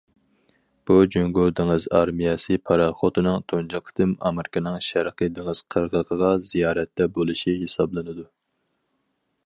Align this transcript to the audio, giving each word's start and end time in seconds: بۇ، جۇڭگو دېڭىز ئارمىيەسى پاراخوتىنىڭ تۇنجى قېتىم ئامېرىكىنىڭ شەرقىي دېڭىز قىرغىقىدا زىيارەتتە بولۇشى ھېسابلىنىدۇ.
بۇ، 0.89 0.95
جۇڭگو 1.15 1.43
دېڭىز 1.59 1.83
ئارمىيەسى 1.99 2.57
پاراخوتىنىڭ 2.69 3.43
تۇنجى 3.53 3.81
قېتىم 3.89 4.15
ئامېرىكىنىڭ 4.29 4.79
شەرقىي 4.87 5.31
دېڭىز 5.37 5.63
قىرغىقىدا 5.75 6.31
زىيارەتتە 6.51 7.09
بولۇشى 7.19 7.57
ھېسابلىنىدۇ. 7.61 8.27